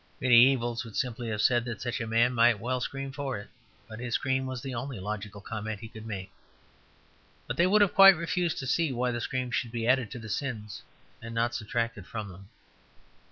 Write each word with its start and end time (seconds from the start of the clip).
Mediævals 0.19 0.83
would 0.83 0.95
simply 0.95 1.29
have 1.29 1.43
said 1.43 1.63
that 1.65 1.79
such 1.79 2.01
a 2.01 2.07
man 2.07 2.33
might 2.33 2.57
well 2.59 2.81
scream 2.81 3.11
for 3.11 3.37
it, 3.37 3.49
but 3.87 3.99
his 3.99 4.15
scream 4.15 4.47
was 4.47 4.59
the 4.59 4.73
only 4.73 4.99
logical 4.99 5.41
comment 5.41 5.79
he 5.79 5.87
could 5.87 6.07
make. 6.07 6.31
But 7.45 7.55
they 7.55 7.67
would 7.67 7.81
have 7.83 7.93
quite 7.93 8.15
refused 8.15 8.57
to 8.57 8.65
see 8.65 8.91
why 8.91 9.11
the 9.11 9.21
scream 9.21 9.51
should 9.51 9.71
be 9.71 9.85
added 9.85 10.09
to 10.09 10.17
the 10.17 10.27
sins 10.27 10.81
and 11.21 11.35
not 11.35 11.53
subtracted 11.53 12.07
from 12.07 12.29
them. 12.29 12.49